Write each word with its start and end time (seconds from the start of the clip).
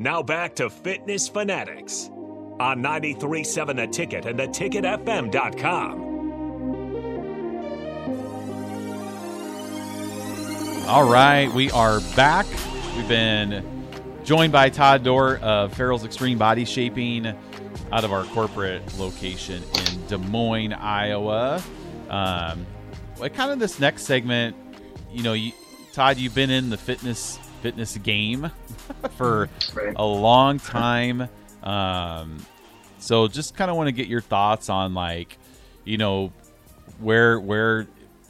Now 0.00 0.22
back 0.22 0.54
to 0.54 0.70
Fitness 0.70 1.28
Fanatics 1.28 2.08
on 2.58 2.80
937 2.80 3.76
The 3.76 3.86
Ticket 3.86 4.24
and 4.24 4.38
theticketfm.com. 4.38 6.00
All 10.88 11.06
right, 11.06 11.52
we 11.52 11.70
are 11.72 12.00
back. 12.16 12.46
We've 12.96 13.06
been 13.08 13.62
joined 14.24 14.52
by 14.52 14.70
Todd 14.70 15.04
Dorr 15.04 15.36
of 15.36 15.74
Farrell's 15.74 16.06
Extreme 16.06 16.38
Body 16.38 16.64
Shaping 16.64 17.26
out 17.92 18.02
of 18.02 18.10
our 18.10 18.24
corporate 18.24 18.98
location 18.98 19.62
in 19.62 20.06
Des 20.06 20.16
Moines, 20.16 20.72
Iowa. 20.72 21.62
Um, 22.08 22.66
kind 23.18 23.50
of 23.50 23.58
this 23.58 23.78
next 23.78 24.04
segment, 24.04 24.56
you 25.12 25.22
know, 25.22 25.34
you, 25.34 25.52
Todd, 25.92 26.16
you've 26.16 26.34
been 26.34 26.48
in 26.48 26.70
the 26.70 26.78
fitness 26.78 27.38
fitness 27.62 27.96
game 27.98 28.50
for 29.16 29.48
Right. 29.74 29.94
a 29.96 30.04
long 30.04 30.58
time. 30.58 31.28
Um, 31.62 32.38
so 32.98 33.28
just 33.28 33.54
kind 33.54 33.70
of 33.70 33.76
want 33.76 33.88
to 33.88 33.92
get 33.92 34.06
your 34.08 34.20
thoughts 34.20 34.68
on 34.68 34.94
like, 34.94 35.38
you 35.84 35.98
know, 35.98 36.32
where 36.98 37.38
where 37.40 37.86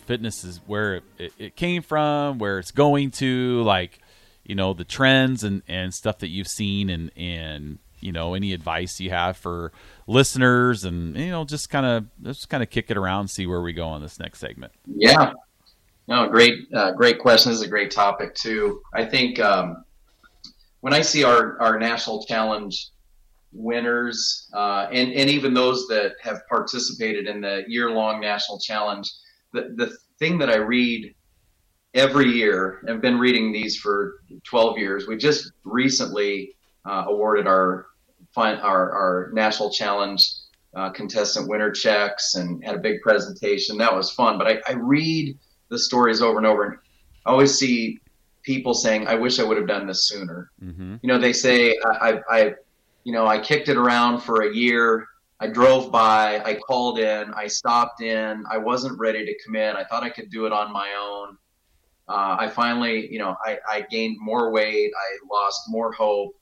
fitness 0.07 0.45
is 0.45 0.61
where 0.67 1.03
it, 1.19 1.33
it 1.39 1.57
came 1.57 1.83
from, 1.83 2.39
where 2.39 2.59
it's 2.59 2.71
going 2.73 3.11
to, 3.13 3.63
like, 3.63 3.99
you 4.45 4.55
know, 4.55 4.73
the 4.75 4.85
trends 4.85 5.45
and 5.45 5.63
and 5.69 5.93
stuff 5.95 6.19
that 6.19 6.29
you've 6.29 6.49
seen 6.49 6.89
and 6.91 7.11
and 7.17 7.79
you 8.01 8.13
know 8.13 8.33
any 8.35 8.53
advice 8.55 8.99
you 8.99 9.11
have 9.11 9.37
for 9.37 9.73
listeners 10.07 10.85
and 10.85 11.17
you 11.19 11.31
know 11.31 11.45
just 11.45 11.69
kind 11.69 11.85
of 11.85 12.07
just 12.23 12.49
kind 12.49 12.63
of 12.63 12.71
kick 12.71 12.91
it 12.91 12.97
around 12.97 13.21
and 13.21 13.31
see 13.31 13.47
where 13.47 13.61
we 13.61 13.73
go 13.73 13.87
on 13.87 14.01
this 14.01 14.19
next 14.19 14.39
segment. 14.41 14.73
Yeah. 14.87 15.33
No, 16.11 16.29
great, 16.29 16.67
uh, 16.75 16.91
great 16.91 17.21
question. 17.21 17.53
This 17.53 17.61
is 17.61 17.67
a 17.67 17.71
great 17.71 17.93
topic 17.93 18.35
too. 18.35 18.83
I 18.93 19.05
think 19.05 19.39
um, 19.39 19.85
when 20.81 20.93
I 20.93 21.03
see 21.03 21.23
our 21.23 21.57
our 21.63 21.79
national 21.79 22.25
challenge 22.25 22.89
winners 23.53 24.51
uh, 24.53 24.89
and 24.91 25.13
and 25.13 25.31
even 25.31 25.55
those 25.55 25.87
that 25.87 26.15
have 26.21 26.41
participated 26.49 27.29
in 27.29 27.41
the 27.41 27.63
year 27.69 27.93
long 27.93 28.21
national 28.21 28.59
challenge, 28.59 29.09
the 29.53 29.73
the 29.77 29.97
thing 30.19 30.37
that 30.39 30.51
I 30.51 30.57
read 30.57 31.15
every 31.95 32.29
year, 32.29 32.81
I've 32.89 33.01
been 33.01 33.21
reading 33.21 33.53
these 33.53 33.77
for 33.77 34.15
12 34.43 34.79
years. 34.79 35.07
We 35.07 35.17
just 35.17 35.53
recently 35.63 36.57
uh, 36.85 37.05
awarded 37.07 37.47
our 37.47 37.87
our 38.37 38.59
our 38.67 39.31
national 39.33 39.71
challenge 39.71 40.29
uh, 40.75 40.91
contestant 40.91 41.49
winner 41.49 41.71
checks 41.71 42.35
and 42.35 42.65
had 42.65 42.75
a 42.75 42.81
big 42.81 43.01
presentation. 43.01 43.79
That 43.79 43.95
was 43.95 44.11
fun. 44.11 44.39
But 44.39 44.49
I, 44.49 44.61
I 44.67 44.73
read 44.73 45.39
the 45.71 45.79
stories 45.79 46.21
over 46.21 46.39
and 46.39 46.47
over, 46.47 46.65
and 46.65 46.79
I 47.25 47.31
always 47.31 47.59
see 47.59 48.01
people 48.43 48.75
saying, 48.75 49.07
"I 49.07 49.15
wish 49.15 49.39
I 49.39 49.45
would 49.45 49.57
have 49.57 49.67
done 49.67 49.87
this 49.87 50.09
sooner." 50.09 50.51
Mm-hmm. 50.63 50.97
You 51.03 51.09
know, 51.09 51.19
they 51.19 51.33
say, 51.33 51.79
I, 51.85 52.11
I, 52.11 52.21
I, 52.39 52.55
you 53.05 53.13
know, 53.13 53.27
I 53.27 53.39
kicked 53.39 53.69
it 53.69 53.77
around 53.77 54.21
for 54.21 54.43
a 54.43 54.55
year. 54.55 55.07
I 55.43 55.47
drove 55.47 55.91
by, 55.91 56.43
I 56.45 56.55
called 56.57 56.99
in, 56.99 57.33
I 57.33 57.47
stopped 57.47 58.03
in, 58.03 58.45
I 58.51 58.59
wasn't 58.59 58.99
ready 58.99 59.25
to 59.25 59.39
commit. 59.43 59.75
I 59.75 59.85
thought 59.85 60.03
I 60.03 60.11
could 60.11 60.31
do 60.31 60.45
it 60.45 60.53
on 60.53 60.71
my 60.71 60.91
own. 61.01 61.39
Uh, 62.07 62.37
I 62.39 62.49
finally, 62.49 63.11
you 63.11 63.19
know, 63.19 63.37
I, 63.43 63.59
I 63.67 63.87
gained 63.91 64.19
more 64.21 64.51
weight, 64.51 64.93
I 64.95 65.35
lost 65.35 65.63
more 65.69 65.93
hope. 65.93 66.37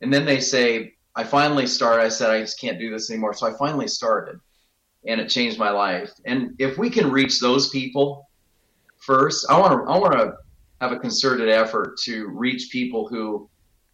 And 0.00 0.12
then 0.12 0.24
they 0.24 0.40
say, 0.40 0.94
I 1.14 1.22
finally 1.22 1.66
started. 1.66 2.02
I 2.02 2.08
said, 2.08 2.30
I 2.30 2.40
just 2.40 2.58
can't 2.58 2.78
do 2.78 2.90
this 2.90 3.10
anymore. 3.10 3.34
So 3.34 3.46
I 3.46 3.52
finally 3.56 3.86
started 3.86 4.40
and 5.06 5.20
it 5.20 5.28
changed 5.28 5.58
my 5.58 5.70
life. 5.70 6.10
And 6.26 6.54
if 6.58 6.78
we 6.78 6.90
can 6.90 7.10
reach 7.10 7.40
those 7.40 7.70
people 7.70 8.28
first, 8.98 9.46
I 9.48 9.58
want 9.58 9.72
to, 9.72 9.90
I 9.90 9.98
want 9.98 10.12
to 10.12 10.34
have 10.80 10.92
a 10.92 10.98
concerted 10.98 11.48
effort 11.48 11.98
to 12.04 12.28
reach 12.28 12.70
people 12.70 13.08
who 13.08 13.48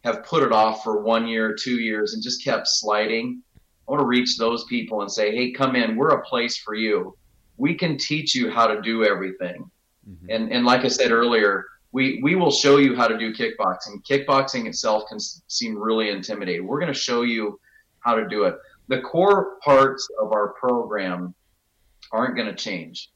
have 0.04 0.24
put 0.24 0.42
it 0.42 0.52
off 0.52 0.84
for 0.84 1.02
one 1.02 1.26
year, 1.26 1.54
two 1.54 1.76
years, 1.76 2.14
and 2.14 2.22
just 2.22 2.44
kept 2.44 2.68
sliding. 2.68 3.42
I 3.88 3.92
want 3.92 4.00
to 4.00 4.06
reach 4.06 4.36
those 4.36 4.64
people 4.64 5.02
and 5.02 5.10
say, 5.10 5.34
hey, 5.34 5.52
come 5.52 5.76
in. 5.76 5.96
We're 5.96 6.10
a 6.10 6.22
place 6.24 6.56
for 6.58 6.74
you. 6.74 7.16
We 7.56 7.74
can 7.74 7.96
teach 7.96 8.34
you 8.34 8.50
how 8.50 8.66
to 8.66 8.80
do 8.80 9.04
everything. 9.04 9.68
Mm-hmm. 10.08 10.26
And, 10.30 10.52
and 10.52 10.66
like 10.66 10.84
I 10.84 10.88
said 10.88 11.10
earlier, 11.10 11.64
we, 11.92 12.20
we 12.22 12.34
will 12.34 12.50
show 12.50 12.76
you 12.76 12.94
how 12.94 13.08
to 13.08 13.16
do 13.16 13.32
kickboxing. 13.32 14.02
Kickboxing 14.08 14.66
itself 14.66 15.04
can 15.08 15.18
seem 15.18 15.78
really 15.78 16.10
intimidating. 16.10 16.66
We're 16.66 16.80
going 16.80 16.92
to 16.92 16.98
show 16.98 17.22
you 17.22 17.58
how 18.00 18.14
to 18.14 18.28
do 18.28 18.44
it. 18.44 18.56
The 18.88 19.00
core 19.00 19.56
parts 19.64 20.08
of 20.20 20.32
our 20.32 20.54
program 20.54 21.34
aren't 22.12 22.36
going 22.36 22.48
to 22.48 22.54
change. 22.54 23.10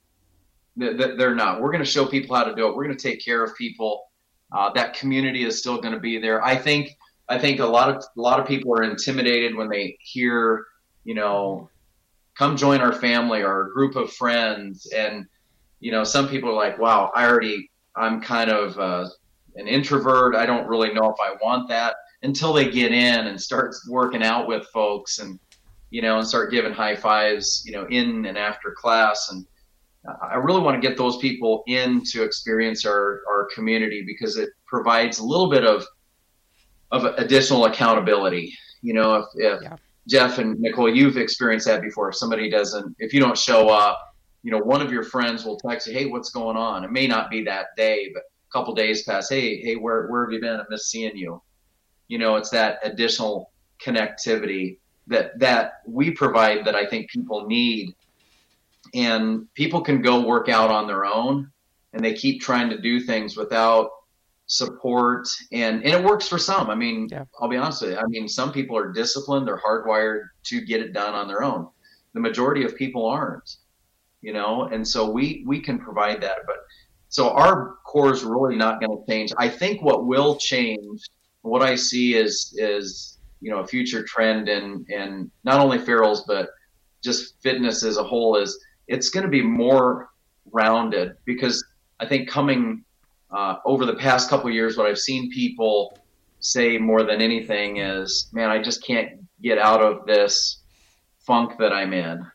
Th- 0.78 0.96
th- 0.96 1.16
They're 1.16 1.34
not. 1.34 1.60
We're 1.60 1.70
going 1.70 1.84
to 1.84 1.90
show 1.90 2.06
people 2.06 2.36
how 2.36 2.44
to 2.44 2.54
do 2.54 2.66
it. 2.68 2.74
We're 2.74 2.84
going 2.84 2.96
to 2.96 3.02
take 3.02 3.24
care 3.24 3.44
of 3.44 3.56
people. 3.56 4.04
Uh, 4.52 4.72
that 4.74 4.94
community 4.94 5.44
is 5.44 5.58
still 5.58 5.80
going 5.80 5.94
to 5.94 6.00
be 6.00 6.18
there. 6.18 6.44
I 6.44 6.56
think. 6.56 6.96
I 7.28 7.38
think 7.38 7.60
a 7.60 7.64
lot 7.66 7.88
of 7.88 7.96
a 7.96 8.20
lot 8.20 8.40
of 8.40 8.46
people 8.48 8.72
are 8.74 8.82
intimidated 8.82 9.54
when 9.54 9.68
they 9.68 9.96
hear, 10.00 10.66
you 11.04 11.14
know, 11.14 11.70
come 12.36 12.56
join 12.56 12.80
our 12.80 12.92
family 12.92 13.42
or 13.42 13.68
a 13.68 13.72
group 13.72 13.94
of 13.94 14.12
friends, 14.12 14.90
and 14.92 15.26
you 15.78 15.92
know, 15.92 16.02
some 16.02 16.28
people 16.28 16.50
are 16.50 16.54
like, 16.54 16.80
"Wow, 16.80 17.12
I 17.14 17.28
already, 17.28 17.70
I'm 17.94 18.20
kind 18.20 18.50
of 18.50 18.76
uh, 18.80 19.08
an 19.54 19.68
introvert. 19.68 20.34
I 20.34 20.44
don't 20.44 20.66
really 20.66 20.92
know 20.92 21.08
if 21.08 21.20
I 21.20 21.36
want 21.40 21.68
that." 21.68 21.94
Until 22.22 22.52
they 22.52 22.68
get 22.68 22.92
in 22.92 23.28
and 23.28 23.40
start 23.40 23.74
working 23.88 24.24
out 24.24 24.48
with 24.48 24.66
folks, 24.74 25.20
and 25.20 25.38
you 25.90 26.02
know, 26.02 26.18
and 26.18 26.26
start 26.26 26.50
giving 26.50 26.72
high 26.72 26.96
fives, 26.96 27.62
you 27.66 27.72
know, 27.72 27.86
in 27.90 28.24
and 28.26 28.38
after 28.38 28.72
class, 28.76 29.28
and 29.30 29.44
I 30.22 30.36
really 30.36 30.62
want 30.62 30.80
to 30.80 30.88
get 30.88 30.96
those 30.96 31.18
people 31.18 31.62
in 31.66 32.02
to 32.12 32.22
experience 32.22 32.86
our, 32.86 33.20
our 33.28 33.48
community 33.54 34.02
because 34.06 34.36
it 34.38 34.48
provides 34.66 35.18
a 35.18 35.24
little 35.24 35.50
bit 35.50 35.64
of 35.64 35.84
of 36.90 37.04
additional 37.04 37.66
accountability. 37.66 38.52
You 38.82 38.94
know, 38.94 39.16
if, 39.16 39.26
if 39.34 39.62
Yeah. 39.62 39.76
Jeff 40.08 40.38
and 40.38 40.58
Nicole, 40.58 40.92
you've 40.92 41.18
experienced 41.18 41.66
that 41.66 41.82
before. 41.82 42.08
If 42.08 42.16
somebody 42.16 42.50
doesn't, 42.50 42.96
if 42.98 43.12
you 43.12 43.20
don't 43.20 43.38
show 43.38 43.68
up, 43.68 43.98
you 44.42 44.50
know, 44.50 44.58
one 44.58 44.80
of 44.80 44.90
your 44.90 45.04
friends 45.04 45.44
will 45.44 45.58
text 45.58 45.86
you, 45.86 45.92
"Hey, 45.92 46.06
what's 46.06 46.30
going 46.30 46.56
on?" 46.56 46.82
It 46.82 46.90
may 46.90 47.06
not 47.06 47.30
be 47.30 47.44
that 47.44 47.66
day, 47.76 48.10
but 48.14 48.22
a 48.22 48.52
couple 48.52 48.74
days 48.74 49.02
pass. 49.02 49.28
Hey, 49.28 49.60
hey, 49.60 49.76
where 49.76 50.08
where 50.08 50.24
have 50.24 50.32
you 50.32 50.40
been? 50.40 50.58
I 50.58 50.64
miss 50.70 50.86
seeing 50.86 51.16
you. 51.16 51.42
You 52.08 52.18
know, 52.18 52.36
it's 52.36 52.50
that 52.50 52.78
additional 52.82 53.52
connectivity 53.84 54.78
that 55.10 55.38
that 55.38 55.82
we 55.86 56.10
provide 56.12 56.64
that 56.64 56.74
I 56.74 56.86
think 56.86 57.10
people 57.10 57.46
need. 57.46 57.94
And 58.94 59.52
people 59.54 59.82
can 59.82 60.02
go 60.02 60.26
work 60.26 60.48
out 60.48 60.70
on 60.70 60.86
their 60.88 61.04
own 61.04 61.50
and 61.92 62.04
they 62.04 62.14
keep 62.14 62.40
trying 62.40 62.70
to 62.70 62.80
do 62.80 62.98
things 63.00 63.36
without 63.36 63.90
support. 64.46 65.28
And 65.52 65.84
and 65.84 65.92
it 65.92 66.02
works 66.04 66.26
for 66.26 66.38
some. 66.38 66.70
I 66.70 66.74
mean 66.74 67.08
Yeah. 67.10 67.24
i'll 67.40 67.48
be 67.48 67.56
honest 67.56 67.82
with 67.82 67.92
you. 67.92 67.98
I 67.98 68.06
mean 68.06 68.28
some 68.28 68.52
people 68.52 68.76
are 68.76 68.92
disciplined 68.92 69.46
they're 69.46 69.60
hardwired 69.60 70.22
to 70.44 70.60
get 70.62 70.80
it 70.80 70.92
done 70.92 71.14
on 71.14 71.28
their 71.28 71.42
own. 71.42 71.68
The 72.14 72.20
majority 72.20 72.64
of 72.64 72.74
people 72.76 73.06
aren't 73.06 73.56
you 74.22 74.32
know? 74.34 74.64
And 74.64 74.86
so 74.86 75.10
we 75.10 75.44
we 75.46 75.60
can 75.60 75.78
provide 75.78 76.20
that 76.22 76.38
but 76.46 76.56
so 77.08 77.30
our 77.30 77.76
core 77.84 78.12
is 78.12 78.22
really 78.22 78.56
not 78.56 78.80
going 78.80 78.96
to 78.96 79.12
change. 79.12 79.32
I 79.36 79.48
think 79.48 79.82
what 79.82 80.06
will 80.06 80.36
change 80.36 81.00
what 81.42 81.62
i 81.62 81.74
see 81.74 82.14
is 82.14 82.54
is 82.58 83.18
you 83.40 83.50
know 83.50 83.58
a 83.58 83.66
future 83.66 84.04
trend 84.04 84.48
in 84.48 84.84
in 84.88 85.30
not 85.44 85.60
only 85.60 85.78
Farrell's 85.78 86.24
but 86.26 86.50
just 87.02 87.40
fitness 87.42 87.82
as 87.82 87.96
a 87.96 88.04
whole 88.04 88.36
is 88.36 88.58
it's 88.86 89.10
going 89.10 89.24
to 89.24 89.30
be 89.30 89.42
more 89.42 90.10
rounded 90.52 91.16
because 91.24 91.64
I 91.98 92.06
think 92.06 92.28
coming 92.28 92.84
uh, 93.30 93.56
over 93.64 93.86
the 93.86 93.94
past 93.94 94.28
couple 94.28 94.50
years, 94.50 94.76
what 94.76 94.86
I've 94.86 94.98
seen 94.98 95.30
people 95.30 95.96
say 96.40 96.78
more 96.78 97.02
than 97.04 97.22
anything 97.22 97.76
is, 97.76 98.28
"Man, 98.32 98.50
I 98.50 98.60
just 98.60 98.84
can't 98.84 99.20
get 99.42 99.58
out 99.58 99.80
of 99.80 100.06
this 100.06 100.60
funk 101.20 101.52
that 101.58 101.72
I'm 101.72 101.92
in. 101.92 102.26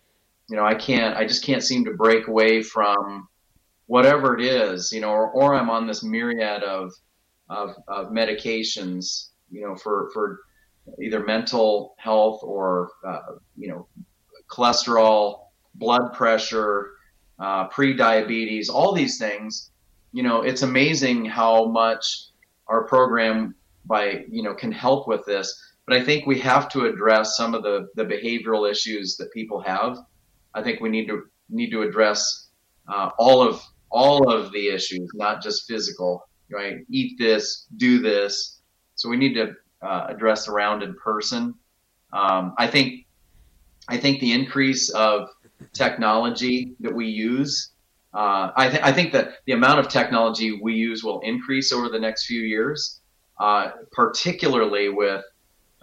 You 0.50 0.58
know, 0.58 0.66
I 0.66 0.76
can't. 0.76 1.18
I 1.18 1.26
just 1.26 1.44
can't 1.44 1.64
seem 1.64 1.86
to 1.86 1.94
break 1.94 2.28
away 2.28 2.62
from 2.62 3.28
whatever 3.88 4.38
it 4.38 4.46
is. 4.46 4.92
You 4.92 5.02
know, 5.02 5.10
or, 5.10 5.30
or 5.32 5.56
I'm 5.56 5.70
on 5.70 5.88
this 5.88 6.04
myriad 6.04 6.64
of, 6.64 6.92
of 7.50 7.76
of 7.88 8.08
medications. 8.08 9.30
You 9.52 9.62
know, 9.68 9.76
for 9.76 10.10
for 10.14 10.40
either 11.02 11.24
mental 11.26 11.96
health 11.98 12.42
or 12.44 12.90
uh, 13.06 13.38
you 13.58 13.68
know 13.68 13.88
cholesterol, 14.48 15.46
blood 15.76 16.14
pressure, 16.14 16.92
uh, 17.40 17.68
pre-diabetes, 17.68 18.70
all 18.70 18.94
these 18.94 19.18
things. 19.18 19.72
You 20.14 20.24
know, 20.24 20.42
it's 20.42 20.62
amazing 20.62 21.26
how 21.26 21.66
much 21.66 22.28
our 22.68 22.86
program 22.86 23.56
by 23.86 24.26
you 24.30 24.44
know 24.44 24.54
can 24.54 24.72
help 24.72 25.08
with 25.08 25.26
this. 25.26 25.62
But 25.88 25.98
I 25.98 26.04
think 26.04 26.26
we 26.26 26.40
have 26.40 26.70
to 26.70 26.86
address 26.86 27.38
some 27.38 27.54
of 27.54 27.64
the 27.64 27.88
the 27.96 28.06
behavioral 28.06 28.70
issues 28.70 29.18
that 29.18 29.32
people 29.34 29.62
have. 29.62 29.98
I 30.54 30.64
think 30.64 30.80
we 30.80 30.90
need 30.90 31.08
to 31.08 31.24
need 31.50 31.72
to 31.72 31.82
address 31.82 32.48
uh, 32.88 33.10
all 33.18 33.42
of 33.48 33.62
all 33.92 34.32
of 34.32 34.52
the 34.52 34.70
issues, 34.70 35.10
not 35.14 35.44
just 35.44 35.68
physical. 35.68 36.28
Right? 36.50 36.86
Eat 36.90 37.18
this, 37.18 37.66
do 37.78 38.00
this. 38.00 38.62
So 38.94 39.10
we 39.10 39.18
need 39.18 39.34
to 39.34 39.56
uh, 39.86 40.08
address 40.10 40.46
the 40.46 40.52
rounded 40.52 40.98
person. 40.98 41.54
Um, 42.12 42.54
I 42.58 42.68
think 42.68 43.06
I 43.88 43.98
think 43.98 44.20
the 44.20 44.32
increase 44.32 44.90
of 44.90 45.30
technology 45.74 46.74
that 46.80 46.94
we 46.94 47.08
use, 47.08 47.72
uh, 48.14 48.52
I, 48.56 48.70
th- 48.70 48.84
I 48.84 48.92
think 48.92 49.14
that 49.14 49.26
the 49.46 49.54
amount 49.54 49.80
of 49.80 49.88
technology 49.90 50.60
we 50.62 50.74
use 50.74 51.04
will 51.04 51.22
increase 51.22 51.72
over 51.72 51.88
the 51.90 52.00
next 52.00 52.26
few 52.26 52.42
years. 52.42 53.02
uh, 53.40 53.72
particularly 53.92 54.90
with 54.90 55.24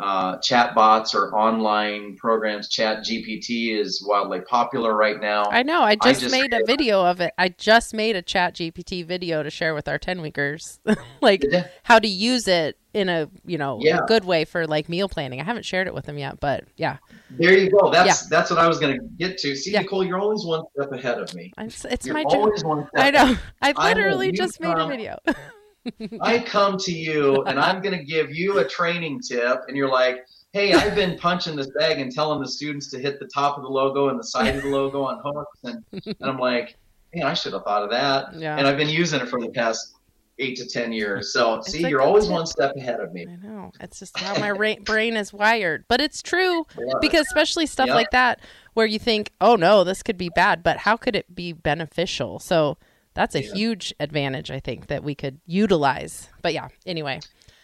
uh, 0.03 0.39
chat 0.39 0.75
bots 0.75 1.15
or 1.15 1.35
online 1.35 2.17
programs. 2.17 2.69
Chat 2.69 2.99
GPT 3.05 3.79
is 3.79 4.05
wildly 4.07 4.41
popular 4.41 4.97
right 4.97 5.21
now. 5.21 5.45
I 5.51 5.63
know. 5.63 5.83
I 5.83 5.95
just, 5.97 6.21
just- 6.21 6.33
made 6.33 6.53
a 6.53 6.65
video 6.67 7.05
of 7.05 7.21
it. 7.21 7.33
I 7.39 7.51
just 7.51 7.95
made 7.95 8.17
a 8.17 8.23
Chat 8.23 8.55
GPT 8.57 9.07
video 9.07 9.43
to 9.43 9.51
share 9.51 9.75
with 9.75 9.87
our 9.89 9.99
10 9.99 10.21
weekers, 10.21 10.81
like 11.23 11.45
Yeah. 11.49 11.69
how 11.85 11.99
to 11.99 12.09
use 12.09 12.49
it 12.49 12.77
in 12.95 13.09
a, 13.09 13.29
you 13.47 13.57
know, 13.57 13.79
Yeah. 13.81 13.99
a 14.03 14.07
good 14.07 14.25
way 14.25 14.45
for 14.45 14.67
like 14.67 14.89
meal 14.89 15.09
planning. 15.09 15.41
I 15.41 15.45
haven't 15.45 15.65
shared 15.65 15.87
it 15.87 15.95
with 15.95 16.05
them 16.07 16.19
yet, 16.19 16.41
but 16.41 16.65
yeah, 16.77 16.97
There 17.31 17.57
you 17.57 17.71
go. 17.71 17.91
That's 17.91 18.27
that's 18.29 18.51
what 18.51 18.59
I 18.59 18.67
was 18.69 18.79
going 18.79 18.99
to 18.99 19.05
get 19.19 19.39
to. 19.39 19.55
See, 19.57 19.73
Yeah. 19.73 19.81
Nicole, 19.83 20.05
you're 20.05 20.19
always 20.19 20.45
one 20.45 20.65
step 20.75 20.93
ahead 20.93 21.19
of 21.19 21.33
me. 21.35 21.53
it's, 21.59 21.85
it's 21.85 22.05
You're 22.07 22.15
my 22.15 22.25
job. 22.25 22.35
always 22.35 22.65
one 22.65 22.87
step 22.89 22.91
I 23.05 23.11
know. 23.13 23.37
I 23.63 23.73
I 23.77 23.89
literally 23.89 24.27
use, 24.29 24.37
just 24.37 24.61
made 24.61 24.77
a 24.77 24.87
video. 24.87 25.17
I 26.21 26.39
come 26.39 26.77
to 26.79 26.93
you 26.93 27.43
and 27.45 27.59
I'm 27.59 27.81
going 27.83 27.97
to 27.99 28.05
give 28.05 28.35
you 28.35 28.59
a 28.59 28.65
training 28.69 29.21
tip, 29.21 29.63
and 29.69 29.77
you're 29.77 29.91
like, 29.91 30.25
"Hey, 30.53 30.73
I've 30.75 30.95
been 30.95 31.19
punching 31.19 31.57
this 31.57 31.71
bag 31.79 31.99
and 31.99 32.13
telling 32.13 32.41
the 32.41 32.49
students 32.49 32.89
to 32.91 32.99
hit 32.99 33.19
the 33.19 33.27
top 33.27 33.57
of 33.57 33.63
the 33.63 33.69
logo 33.71 34.09
and 34.09 34.19
the 34.19 34.25
side 34.25 34.55
of 34.57 34.63
the 34.63 34.69
logo 34.69 35.03
on 35.03 35.21
hooks," 35.25 35.59
and, 35.65 35.85
and 36.05 36.17
I'm 36.31 36.39
like, 36.39 36.77
"Man, 37.15 37.25
I 37.27 37.35
should 37.35 37.53
have 37.53 37.65
thought 37.65 37.83
of 37.83 37.91
that." 37.91 38.35
Yeah. 38.35 38.57
And 38.57 38.67
I've 38.67 38.77
been 38.77 38.89
using 38.89 39.21
it 39.21 39.29
for 39.29 39.41
the 39.41 39.49
past 39.51 39.95
eight 40.39 40.57
to 40.57 40.67
ten 40.67 40.93
years. 40.93 41.33
So, 41.33 41.57
It's 41.57 41.71
see, 41.73 41.87
you're 41.87 42.01
always 42.01 42.25
tip. 42.25 42.33
one 42.33 42.47
step 42.47 42.75
ahead 42.77 43.01
of 43.01 43.13
me. 43.13 43.27
I 43.29 43.37
know. 43.47 43.71
It's 43.81 43.99
just 43.99 44.19
how 44.19 44.39
my 44.41 44.51
ra- 44.51 44.75
brain 44.85 45.15
is 45.17 45.33
wired. 45.33 45.85
But 45.89 46.01
it's 46.01 46.23
true 46.23 46.65
because 47.01 47.27
especially 47.27 47.67
stuff 47.67 47.89
Yeah. 47.89 47.95
like 47.95 48.11
that 48.13 48.41
where 48.75 48.87
you 48.87 48.99
think, 48.99 49.31
"Oh 49.41 49.57
no, 49.57 49.85
this 49.85 50.03
could 50.03 50.17
be 50.17 50.31
bad," 50.31 50.63
but 50.63 50.79
how 50.79 50.97
could 50.97 51.15
it 51.17 51.35
be 51.35 51.53
beneficial? 51.53 52.39
So 52.39 52.79
that's 53.15 53.35
a 53.35 53.41
Yeah. 53.41 53.53
huge 53.53 53.95
advantage 54.01 54.51
I 54.51 54.61
think 54.61 54.87
that 54.89 55.05
we 55.05 55.15
could 55.15 55.41
utilize. 55.47 56.29
But 56.43 56.55
yeah, 56.55 56.69
anyway. 56.87 57.21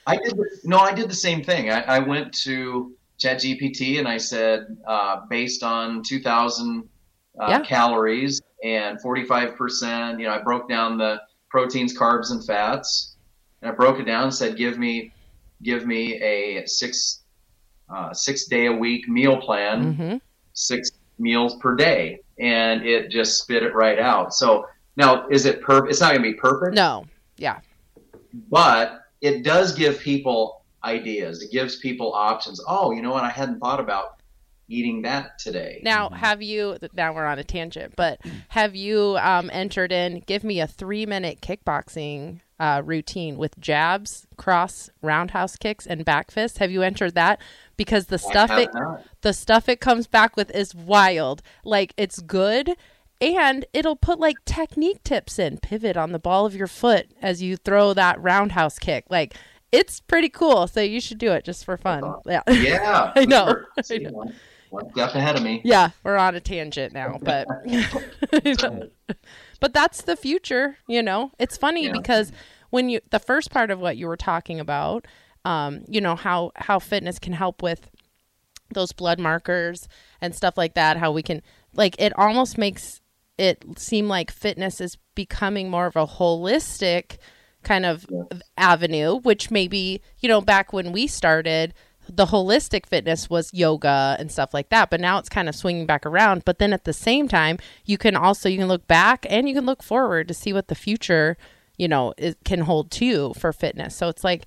I 0.06 0.16
did 0.16 0.36
the, 0.36 0.46
no, 0.64 0.78
I 0.78 0.92
did 0.92 1.08
the 1.08 1.14
same 1.14 1.42
thing. 1.44 1.70
I, 1.70 1.82
I 1.82 1.98
went 1.98 2.32
to 2.44 2.94
ChatGPT 3.22 3.98
and 3.98 4.08
I 4.08 4.16
said, 4.16 4.64
uh, 4.86 5.20
based 5.28 5.62
on 5.62 6.02
2,000 6.06 6.88
uh, 7.40 7.50
Yeah. 7.50 7.62
calories 7.62 8.40
and 8.64 8.98
45%, 9.02 10.18
you 10.18 10.26
know, 10.26 10.32
I 10.32 10.42
broke 10.42 10.68
down 10.68 10.98
the 10.98 11.20
proteins, 11.50 11.96
carbs, 11.96 12.30
and 12.30 12.44
fats, 12.44 13.16
and 13.62 13.70
I 13.70 13.74
broke 13.74 13.98
it 14.00 14.04
down 14.04 14.24
and 14.24 14.34
said, 14.34 14.56
give 14.56 14.78
me, 14.78 15.12
give 15.62 15.86
me 15.86 16.20
a 16.22 16.66
six, 16.66 17.22
uh, 17.94 18.12
six 18.12 18.46
day 18.46 18.66
a 18.66 18.72
week 18.72 19.08
meal 19.08 19.40
plan, 19.40 19.94
Mhm. 19.94 20.20
six 20.52 20.90
meals 21.18 21.56
per 21.60 21.74
day, 21.74 22.18
and 22.38 22.84
it 22.86 23.10
just 23.10 23.38
spit 23.42 23.62
it 23.62 23.74
right 23.74 23.98
out. 23.98 24.32
So 24.32 24.64
now, 24.98 25.26
is 25.28 25.46
it 25.46 25.62
per? 25.62 25.86
It's 25.86 26.00
not 26.00 26.10
going 26.10 26.22
to 26.22 26.32
be 26.32 26.34
perfect 26.34 26.74
No. 26.74 27.06
Yeah. 27.36 27.60
but 28.50 29.02
it 29.20 29.44
does 29.44 29.72
give 29.72 30.00
people 30.00 30.62
ideas. 30.84 31.40
It 31.42 31.52
gives 31.52 31.76
people 31.76 32.12
options. 32.12 32.60
Oh, 32.66 32.90
you 32.90 33.00
know 33.00 33.12
what? 33.12 33.24
I 33.24 33.30
hadn't 33.30 33.60
thought 33.60 33.80
about 33.80 34.20
eating 34.68 35.02
that 35.02 35.38
today. 35.38 35.80
Now, 35.84 36.10
have 36.10 36.42
you? 36.42 36.76
Now 36.92 37.14
we're 37.14 37.24
on 37.26 37.38
a 37.38 37.44
tangent, 37.44 37.94
but 37.96 38.20
have 38.48 38.74
you 38.74 39.16
um, 39.20 39.50
entered 39.52 39.92
in? 39.92 40.20
Give 40.26 40.42
me 40.44 40.60
a 40.60 40.66
three-minute 40.66 41.40
kickboxing 41.40 42.40
uh, 42.60 42.82
routine 42.84 43.38
with 43.38 43.58
jabs, 43.60 44.26
cross, 44.36 44.90
roundhouse 45.00 45.56
kicks, 45.56 45.86
and 45.86 46.04
back 46.04 46.30
fists. 46.30 46.58
Have 46.58 46.70
you 46.70 46.82
entered 46.82 47.14
that? 47.14 47.40
Because 47.76 48.06
the 48.06 48.18
stuff 48.18 48.50
it 48.50 48.70
not. 48.74 49.04
the 49.22 49.32
stuff 49.32 49.68
it 49.68 49.80
comes 49.80 50.06
back 50.08 50.36
with 50.36 50.50
is 50.54 50.74
wild. 50.74 51.40
Like 51.64 51.94
it's 51.96 52.18
good. 52.20 52.72
And 53.20 53.64
it'll 53.72 53.96
put 53.96 54.20
like 54.20 54.36
technique 54.44 55.02
tips 55.02 55.38
in. 55.38 55.58
Pivot 55.58 55.96
on 55.96 56.12
the 56.12 56.18
ball 56.18 56.46
of 56.46 56.54
your 56.54 56.68
foot 56.68 57.10
as 57.20 57.42
you 57.42 57.56
throw 57.56 57.92
that 57.94 58.20
roundhouse 58.20 58.78
kick. 58.78 59.04
Like 59.10 59.34
it's 59.72 60.00
pretty 60.00 60.28
cool. 60.28 60.66
So 60.68 60.80
you 60.80 61.00
should 61.00 61.18
do 61.18 61.32
it 61.32 61.44
just 61.44 61.64
for 61.64 61.76
fun. 61.76 62.04
Yeah. 62.26 62.42
Yeah, 62.48 63.12
I 63.16 63.24
know. 63.24 63.56
I 63.90 63.98
know. 63.98 64.10
One, 64.12 64.34
one 64.70 64.90
step 64.92 65.14
ahead 65.14 65.36
of 65.36 65.42
me. 65.42 65.60
Yeah, 65.64 65.90
we're 66.04 66.16
on 66.16 66.34
a 66.36 66.40
tangent 66.40 66.92
now, 66.92 67.18
but 67.22 67.46
but 69.60 69.72
that's 69.74 70.02
the 70.02 70.16
future, 70.16 70.78
you 70.86 71.02
know. 71.02 71.32
It's 71.38 71.56
funny 71.56 71.86
Yeah. 71.86 71.92
because 71.92 72.32
when 72.70 72.88
you 72.88 73.00
the 73.10 73.18
first 73.18 73.50
part 73.50 73.70
of 73.70 73.80
what 73.80 73.96
you 73.96 74.06
were 74.06 74.16
talking 74.16 74.60
about, 74.60 75.06
um, 75.44 75.84
you 75.88 76.00
know, 76.00 76.16
how 76.16 76.52
how 76.56 76.78
fitness 76.78 77.18
can 77.18 77.32
help 77.32 77.62
with 77.62 77.90
those 78.72 78.92
blood 78.92 79.18
markers 79.18 79.88
and 80.20 80.34
stuff 80.34 80.56
like 80.56 80.74
that, 80.74 80.96
how 80.98 81.10
we 81.12 81.22
can 81.22 81.42
like 81.74 81.96
it 81.98 82.12
almost 82.18 82.58
makes 82.58 83.00
it 83.38 83.64
seem 83.78 84.08
like 84.08 84.30
fitness 84.30 84.80
is 84.80 84.98
becoming 85.14 85.70
more 85.70 85.86
of 85.86 85.96
a 85.96 86.06
holistic 86.06 87.18
kind 87.62 87.86
of 87.86 88.06
avenue, 88.56 89.18
which 89.20 89.50
maybe, 89.50 90.02
you 90.20 90.28
know, 90.28 90.40
back 90.40 90.72
when 90.72 90.92
we 90.92 91.06
started, 91.06 91.74
the 92.08 92.26
holistic 92.26 92.86
fitness 92.86 93.28
was 93.28 93.52
yoga 93.52 94.16
and 94.18 94.32
stuff 94.32 94.54
like 94.54 94.70
that, 94.70 94.88
but 94.90 95.00
now 95.00 95.18
it's 95.18 95.28
kind 95.28 95.48
of 95.48 95.54
swinging 95.54 95.84
back 95.86 96.06
around. 96.06 96.44
But 96.44 96.58
then 96.58 96.72
at 96.72 96.84
the 96.84 96.92
same 96.92 97.28
time, 97.28 97.58
you 97.84 97.98
can 97.98 98.16
also 98.16 98.48
you 98.48 98.58
can 98.58 98.68
look 98.68 98.86
back 98.86 99.26
and 99.28 99.48
you 99.48 99.54
can 99.54 99.66
look 99.66 99.82
forward 99.82 100.26
to 100.28 100.34
see 100.34 100.52
what 100.52 100.68
the 100.68 100.74
future, 100.74 101.36
you 101.76 101.86
know, 101.86 102.14
it 102.16 102.38
can 102.44 102.60
hold 102.62 102.90
too 102.90 103.34
for 103.38 103.52
fitness. 103.52 103.94
So 103.94 104.08
it's 104.08 104.24
like 104.24 104.46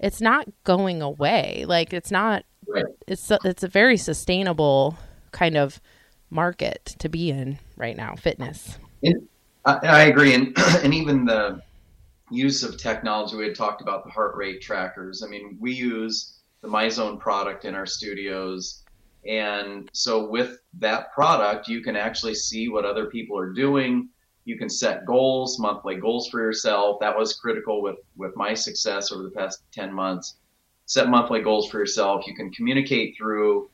it's 0.00 0.20
not 0.20 0.48
going 0.64 1.00
away. 1.00 1.64
Like 1.66 1.92
it's 1.92 2.10
not 2.10 2.44
Right. 2.68 2.84
it's 3.06 3.30
it's 3.44 3.62
a 3.62 3.68
very 3.68 3.96
sustainable 3.96 4.98
kind 5.30 5.56
of 5.56 5.80
market 6.30 6.96
to 6.98 7.08
be 7.08 7.30
in 7.30 7.58
right 7.76 7.96
now, 7.96 8.14
fitness. 8.16 8.78
And 9.02 9.28
I, 9.64 9.78
I 9.82 10.02
agree, 10.04 10.34
and 10.34 10.56
and 10.82 10.94
even 10.94 11.24
the 11.24 11.60
use 12.30 12.62
of 12.62 12.78
technology. 12.78 13.36
We 13.36 13.44
had 13.44 13.54
talked 13.54 13.82
about 13.82 14.04
the 14.04 14.10
heart 14.10 14.36
rate 14.36 14.60
trackers. 14.60 15.22
I 15.22 15.28
mean, 15.28 15.56
we 15.60 15.72
use 15.72 16.38
the 16.62 16.68
MyZone 16.68 17.20
product 17.20 17.64
in 17.64 17.74
our 17.74 17.86
studios, 17.86 18.82
and 19.26 19.88
so 19.92 20.28
with 20.28 20.58
that 20.78 21.12
product, 21.12 21.68
you 21.68 21.82
can 21.82 21.96
actually 21.96 22.34
see 22.34 22.68
what 22.68 22.84
other 22.84 23.06
people 23.06 23.38
are 23.38 23.52
doing. 23.52 24.08
You 24.44 24.56
can 24.56 24.70
set 24.70 25.04
goals, 25.04 25.58
monthly 25.58 25.96
goals 25.96 26.28
for 26.28 26.40
yourself. 26.40 26.98
That 27.00 27.16
was 27.16 27.34
critical 27.34 27.82
with 27.82 27.96
with 28.16 28.36
my 28.36 28.54
success 28.54 29.12
over 29.12 29.22
the 29.22 29.30
past 29.30 29.62
ten 29.72 29.92
months. 29.92 30.36
Set 30.86 31.08
monthly 31.08 31.42
goals 31.42 31.68
for 31.68 31.80
yourself. 31.80 32.26
You 32.28 32.34
can 32.34 32.52
communicate 32.52 33.16
through 33.16 33.68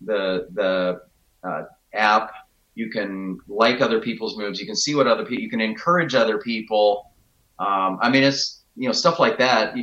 the 0.00 0.48
the 0.52 1.02
uh, 1.46 1.64
app. 1.94 2.32
You 2.74 2.90
can 2.90 3.38
like 3.48 3.80
other 3.80 4.00
people's 4.00 4.36
moves. 4.36 4.60
You 4.60 4.66
can 4.66 4.76
see 4.76 4.94
what 4.94 5.06
other 5.06 5.24
people 5.24 5.42
you 5.42 5.50
can 5.50 5.60
encourage 5.60 6.14
other 6.14 6.38
people. 6.38 7.12
Um, 7.58 7.98
i 8.02 8.10
mean 8.10 8.22
it's 8.22 8.64
you 8.76 8.86
know 8.86 8.92
stuff 8.92 9.18
like 9.18 9.38
that 9.38 9.74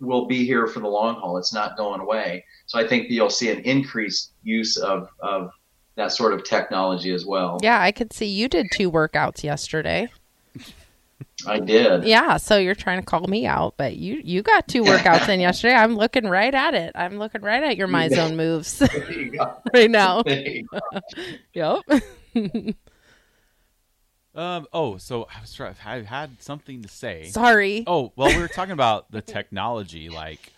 will 0.00 0.26
be 0.26 0.46
here 0.46 0.66
for 0.68 0.80
the 0.80 0.88
long 0.88 1.16
haul. 1.16 1.38
It's 1.38 1.52
not 1.52 1.76
going 1.76 2.00
away. 2.00 2.44
So 2.66 2.78
i 2.78 2.86
think 2.86 3.10
you'll 3.10 3.30
see 3.30 3.50
an 3.50 3.60
increased 3.60 4.32
use 4.42 4.76
of 4.76 5.08
of 5.20 5.50
that 5.96 6.12
sort 6.12 6.32
of 6.32 6.44
technology 6.44 7.12
as 7.12 7.26
well. 7.26 7.58
Yeah, 7.62 7.80
I 7.80 7.92
could 7.92 8.12
see 8.12 8.26
you 8.26 8.48
did 8.48 8.68
two 8.72 8.90
workouts 8.90 9.42
yesterday. 9.42 10.08
I 11.46 11.58
did 11.60 12.04
Yeah, 12.04 12.36
so 12.36 12.58
you're 12.58 12.74
trying 12.74 13.00
to 13.00 13.06
call 13.06 13.26
me 13.26 13.46
out, 13.46 13.74
but 13.76 13.96
you 13.96 14.20
you 14.24 14.42
got 14.42 14.68
two 14.68 14.82
workouts 14.82 15.28
in 15.28 15.40
yesterday. 15.40 15.74
I'm 15.74 15.96
looking 15.96 16.26
right 16.26 16.54
at 16.54 16.74
it. 16.74 16.92
I'm 16.94 17.18
looking 17.18 17.42
right 17.42 17.62
at 17.62 17.76
your 17.76 17.88
MyZone 17.88 18.36
moves 18.36 18.80
you 19.10 19.38
right 19.74 19.90
now. 19.90 20.22
There 20.22 20.46
you 20.46 20.66
go. 20.70 20.80
Yep. 21.54 22.74
Um. 24.34 24.66
Oh, 24.72 24.96
so 24.96 25.26
I 25.34 25.40
was 25.40 25.52
trying. 25.52 25.74
I 25.84 26.02
had 26.02 26.40
something 26.40 26.82
to 26.82 26.88
say. 26.88 27.26
Sorry. 27.30 27.82
Oh, 27.86 28.12
well, 28.14 28.28
we 28.28 28.38
were 28.38 28.48
talking 28.48 28.72
about 28.72 29.10
the 29.10 29.20
technology. 29.20 30.08
Like, 30.08 30.52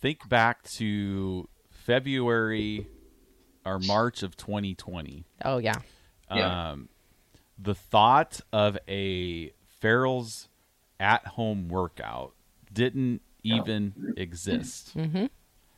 think 0.00 0.28
back 0.28 0.62
to 0.74 1.48
February 1.70 2.86
or 3.64 3.78
March 3.78 4.22
of 4.22 4.36
2020. 4.36 5.24
Oh 5.44 5.58
yeah. 5.58 5.76
Yeah. 6.30 6.70
Um, 6.72 6.88
the 7.58 7.74
thought 7.74 8.40
of 8.52 8.76
a 8.86 9.52
Farrell's 9.80 10.48
at-home 11.00 11.68
workout 11.68 12.32
didn't 12.72 13.22
even 13.42 14.12
exist. 14.16 14.92
Mm-hmm. 14.96 15.26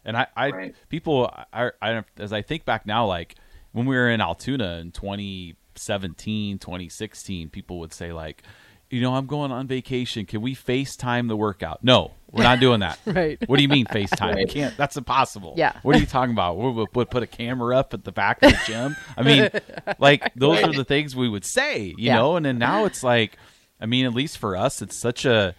And 0.03 0.17
I, 0.17 0.27
I 0.35 0.51
Right. 0.51 0.75
people, 0.89 1.31
I, 1.53 1.73
I, 1.83 2.03
as 2.17 2.33
I 2.33 2.41
think 2.41 2.65
back 2.65 2.87
now, 2.87 3.05
like 3.07 3.35
when 3.73 3.85
we 3.85 3.95
were 3.95 4.09
in 4.09 4.23
Altoona 4.23 4.79
in 4.79 4.93
2017, 4.93 6.59
2016, 6.59 7.49
people 7.51 7.79
would 7.81 7.93
say 7.93 8.13
like, 8.13 8.43
you 8.89 9.01
know, 9.03 9.15
I'm 9.15 9.27
going 9.27 9.53
on 9.53 9.67
vacation. 9.69 10.25
Can 10.27 10.41
we 10.41 10.55
FaceTime 10.55 11.29
the 11.29 11.37
workout? 11.37 11.85
No, 11.85 12.13
we're 12.33 12.43
not 12.43 12.59
doing 12.61 12.81
that. 12.81 12.99
Right. 13.07 13.39
What 13.47 13.59
do 13.59 13.63
you 13.63 13.69
mean 13.69 13.87
FaceTime? 13.87 14.31
You 14.31 14.37
Right. 14.37 14.49
can't. 14.49 14.77
That's 14.77 14.97
impossible. 14.97 15.55
Yeah. 15.57 15.79
What 15.83 15.95
are 15.97 16.01
you 16.01 16.07
talking 16.07 16.33
about? 16.33 16.57
We 16.57 16.71
would 16.73 16.91
put, 16.93 17.11
put 17.11 17.23
a 17.23 17.27
camera 17.27 17.77
up 17.77 17.93
at 17.95 18.03
the 18.05 18.11
back 18.13 18.43
of 18.43 18.51
the 18.53 18.59
gym. 18.67 18.97
I 19.17 19.23
mean, 19.23 19.49
like 20.01 20.33
those 20.35 20.65
are 20.65 20.73
the 20.73 20.85
things 20.85 21.15
we 21.15 21.29
would 21.29 21.45
say, 21.45 21.85
you 21.89 21.95
Yeah. 21.99 22.17
know. 22.17 22.37
And 22.37 22.45
then 22.47 22.59
now 22.59 22.85
it's 22.87 23.05
like, 23.05 23.37
I 23.81 23.87
mean, 23.87 24.05
at 24.07 24.15
least 24.15 24.39
for 24.39 24.57
us, 24.57 24.83
it's 24.83 24.97
such 24.97 25.25
a 25.25 25.55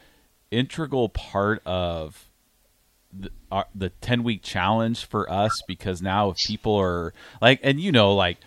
integral 0.51 1.09
part 1.09 1.61
of 1.65 2.25
the, 3.13 3.29
our, 3.51 3.65
the 3.73 3.89
10 3.89 4.23
week 4.23 4.41
challenge 4.43 5.05
for 5.05 5.29
us 5.31 5.61
because 5.67 6.01
now 6.01 6.29
if 6.29 6.37
people 6.37 6.75
are 6.75 7.13
like 7.41 7.59
and 7.63 7.79
you 7.79 7.91
know 7.91 8.13
like 8.15 8.37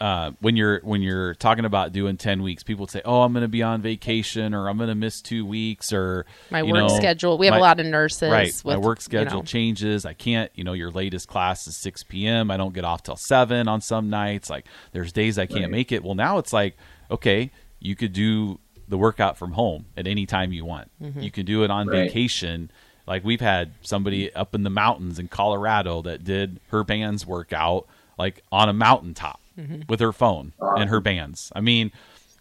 uh, 0.00 0.32
when 0.40 0.56
you're 0.56 0.80
when 0.80 1.00
you're 1.00 1.34
talking 1.34 1.64
about 1.64 1.92
doing 1.92 2.18
ten 2.18 2.42
weeks, 2.42 2.62
people 2.62 2.82
would 2.82 2.90
say, 2.90 3.00
"Oh, 3.02 3.22
I'm 3.22 3.32
going 3.32 3.42
to 3.44 3.48
be 3.48 3.62
on 3.62 3.80
vacation, 3.80 4.52
or 4.52 4.68
I'm 4.68 4.76
going 4.76 4.90
to 4.90 4.94
miss 4.94 5.22
two 5.22 5.46
weeks, 5.46 5.90
or 5.90 6.26
My 6.50 6.60
you 6.60 6.66
work 6.72 6.76
know, 6.76 6.88
schedule. 6.96 7.38
We 7.38 7.46
have 7.46 7.54
my- 7.54 7.58
a 7.58 7.62
lot 7.62 7.80
of 7.80 7.86
nurses. 7.86 8.30
Right, 8.30 8.52
With, 8.62 8.64
my 8.66 8.76
work 8.76 8.98
you 8.98 9.02
schedule 9.04 9.38
know, 9.38 9.44
changes. 9.44 10.04
I 10.04 10.12
can't. 10.12 10.50
You 10.54 10.64
know, 10.64 10.74
your 10.74 10.90
latest 10.90 11.28
class 11.28 11.66
is 11.66 11.78
six 11.78 12.02
p.m. 12.02 12.50
I 12.50 12.58
don't 12.58 12.74
get 12.74 12.84
off 12.84 13.02
till 13.02 13.16
seven 13.16 13.68
on 13.68 13.80
some 13.80 14.10
nights. 14.10 14.50
Like, 14.50 14.66
there's 14.92 15.12
days 15.12 15.38
I 15.38 15.46
can't 15.46 15.62
Right. 15.62 15.70
make 15.70 15.92
it. 15.92 16.04
Well, 16.04 16.14
now 16.14 16.36
it's 16.36 16.52
like, 16.52 16.76
okay, 17.10 17.50
you 17.80 17.96
could 17.96 18.12
do 18.12 18.60
the 18.88 18.98
workout 18.98 19.36
from 19.36 19.52
home 19.52 19.86
at 19.96 20.06
any 20.06 20.26
time 20.26 20.52
you 20.52 20.64
want. 20.64 20.90
Mm-hmm. 21.02 21.20
You 21.20 21.30
can 21.30 21.44
do 21.46 21.62
it 21.64 21.70
on 21.70 21.86
Right. 21.86 22.06
vacation. 22.08 22.70
Like 23.06 23.24
we've 23.24 23.40
had 23.40 23.72
somebody 23.82 24.32
up 24.34 24.54
in 24.54 24.62
the 24.64 24.70
mountains 24.70 25.18
in 25.18 25.28
Colorado 25.28 26.02
that 26.02 26.24
did 26.24 26.60
her 26.68 26.84
band's 26.84 27.26
workout 27.26 27.86
like 28.18 28.42
on 28.52 28.68
a 28.68 28.72
mountaintop 28.72 29.40
Mm-hmm. 29.58 29.82
with 29.88 29.98
her 29.98 30.12
phone 30.12 30.52
and 30.60 30.88
her 30.88 31.00
bands. 31.00 31.50
I 31.52 31.60
mean, 31.60 31.90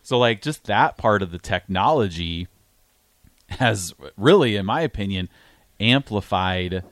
so 0.03 0.19
like 0.19 0.39
just 0.43 0.65
that 0.65 0.97
part 0.97 1.23
of 1.23 1.31
the 1.31 1.39
technology 1.39 2.47
has 3.49 3.95
really, 4.15 4.55
in 4.55 4.67
my 4.67 4.81
opinion, 4.81 5.27
amplified 5.79 6.83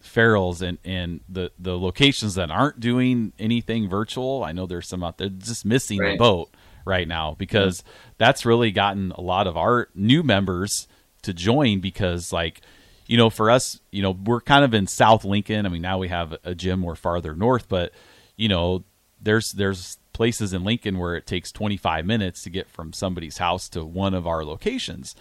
Farrell's 0.00 0.62
and, 0.62 0.78
and 0.84 1.20
the, 1.28 1.50
the 1.58 1.76
locations 1.78 2.34
that 2.36 2.50
aren't 2.50 2.78
doing 2.80 3.32
anything 3.40 3.88
virtual. 3.88 4.44
I 4.44 4.52
know 4.52 4.66
there's 4.66 4.88
some 4.88 5.02
out 5.02 5.18
there 5.18 5.28
just 5.28 5.64
missing 5.64 5.98
the 5.98 6.16
boat 6.16 6.50
right 6.90 7.08
now 7.08 7.34
because 7.38 7.82
that's 8.18 8.44
really 8.44 8.70
gotten 8.72 9.12
a 9.12 9.20
lot 9.22 9.46
of 9.46 9.56
our 9.56 9.88
new 9.94 10.22
members 10.22 10.86
to 11.22 11.32
join 11.32 11.80
because 11.80 12.32
like 12.32 12.60
you 13.06 13.16
know 13.16 13.30
for 13.30 13.50
us 13.50 13.80
you 13.90 14.02
know 14.02 14.10
we're 14.26 14.40
kind 14.40 14.64
of 14.64 14.74
in 14.74 14.86
south 14.86 15.24
lincoln. 15.24 15.64
I 15.66 15.68
mean 15.70 15.82
now 15.82 15.98
we 15.98 16.08
have 16.08 16.36
a 16.44 16.54
gym 16.54 16.80
more 16.80 16.96
farther 16.96 17.34
north 17.34 17.68
but 17.68 17.92
you 18.36 18.48
know 18.48 18.84
there's 19.22 19.52
there's 19.56 19.96
places 20.12 20.52
in 20.52 20.64
lincoln 20.64 20.98
where 20.98 21.14
it 21.14 21.26
takes 21.26 21.52
25 21.52 22.04
minutes 22.04 22.42
to 22.42 22.50
get 22.50 22.68
from 22.68 22.92
somebody's 22.92 23.38
house 23.38 23.68
to 23.70 23.84
one 23.84 24.12
of 24.14 24.26
our 24.26 24.44
locations. 24.44 25.14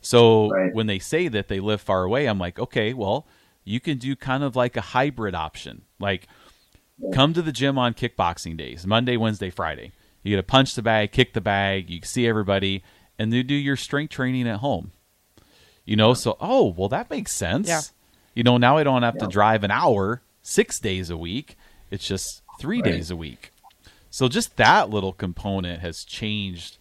So 0.00 0.48
Right. 0.50 0.74
when 0.74 0.86
they 0.86 0.98
say 0.98 1.28
that 1.28 1.48
they 1.48 1.60
live 1.60 1.80
far 1.80 2.02
away 2.04 2.26
i'm 2.26 2.38
like 2.38 2.58
okay 2.58 2.94
well 2.94 3.26
you 3.64 3.78
can 3.80 3.98
do 3.98 4.16
kind 4.16 4.42
of 4.42 4.56
like 4.56 4.76
a 4.76 4.80
hybrid 4.80 5.34
option. 5.34 5.82
Like 5.98 6.26
come 7.12 7.32
to 7.34 7.42
the 7.42 7.52
gym 7.52 7.78
on 7.78 7.94
kickboxing 7.94 8.56
days 8.56 8.86
monday 8.86 9.16
wednesday 9.16 9.48
friday 9.50 9.90
you 10.22 10.30
get 10.32 10.36
to 10.36 10.42
punch 10.42 10.74
the 10.74 10.82
bag 10.82 11.12
kick 11.12 11.32
the 11.32 11.40
bag 11.40 11.88
you 11.90 12.00
see 12.02 12.26
everybody 12.26 12.82
and 13.18 13.32
then 13.32 13.46
do 13.46 13.54
your 13.54 13.76
strength 13.76 14.10
training 14.10 14.46
at 14.48 14.58
home 14.60 14.92
you 15.84 15.96
know 15.96 16.14
so 16.14 16.36
oh 16.40 16.66
well 16.76 16.88
that 16.88 17.10
makes 17.10 17.32
sense 17.32 17.68
Yeah. 17.68 17.80
you 18.34 18.42
know 18.42 18.56
now 18.58 18.76
i 18.76 18.82
don't 18.84 19.02
have 19.02 19.18
to 19.18 19.26
drive 19.26 19.64
an 19.64 19.70
hour 19.70 20.22
six 20.42 20.78
days 20.78 21.10
a 21.10 21.16
week 21.16 21.56
it's 21.90 22.06
just 22.06 22.42
three 22.60 22.80
Right. 22.82 22.92
days 22.92 23.10
a 23.10 23.16
week 23.16 23.52
so 24.10 24.28
just 24.28 24.56
that 24.56 24.90
little 24.90 25.12
component 25.12 25.80
has 25.80 26.04
changed 26.04 26.78